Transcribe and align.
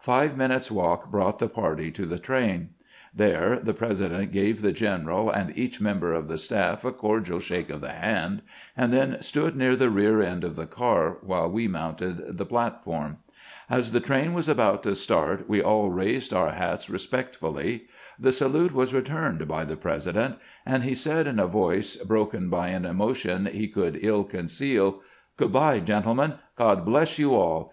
Five 0.00 0.36
min 0.36 0.50
utes' 0.50 0.72
walk 0.72 1.08
brought 1.08 1.38
the 1.38 1.48
party 1.48 1.92
to 1.92 2.04
the 2.04 2.18
train. 2.18 2.70
There 3.14 3.60
the 3.60 3.72
President 3.72 4.32
gave 4.32 4.60
the 4.60 4.72
general 4.72 5.30
and 5.30 5.56
each 5.56 5.80
member 5.80 6.12
of 6.12 6.26
the 6.26 6.36
staff 6.36 6.84
a 6.84 6.90
cordial 6.90 7.38
shake 7.38 7.70
of 7.70 7.80
the 7.80 7.92
hand, 7.92 8.42
and 8.76 8.92
then 8.92 9.22
stood 9.22 9.54
near 9.56 9.76
the 9.76 9.88
rear 9.88 10.20
end 10.20 10.42
of 10.42 10.56
the 10.56 10.66
car 10.66 11.18
while 11.22 11.48
we 11.48 11.68
mounted 11.68 12.38
the 12.38 12.44
platform. 12.44 13.18
As 13.70 13.92
the 13.92 14.00
426 14.00 14.16
CAMPAIGNING 14.26 14.34
WITH 14.34 14.44
GKANT 14.44 14.48
train 14.48 14.48
was 14.48 14.48
about 14.72 14.82
to 14.82 14.94
start 15.00 15.48
we 15.48 15.62
all 15.62 15.90
raised 15.90 16.34
our 16.34 16.48
h.ats 16.48 16.90
respect 16.90 17.36
fully. 17.36 17.84
The 18.18 18.32
salute 18.32 18.72
was 18.74 18.92
returned 18.92 19.46
by 19.46 19.64
tbe 19.64 19.80
President, 19.80 20.38
and 20.66 20.84
lie 20.84 20.92
said 20.94 21.28
in 21.28 21.38
a 21.38 21.46
voice 21.46 21.94
broken 21.98 22.50
by 22.50 22.70
an 22.70 22.84
emotion 22.84 23.46
he 23.46 23.68
could 23.68 23.96
ill 24.02 24.24
conceal: 24.24 25.02
"Good 25.36 25.52
by, 25.52 25.78
gentlemen. 25.78 26.34
God 26.56 26.84
bless 26.84 27.16
you 27.20 27.36
all! 27.36 27.66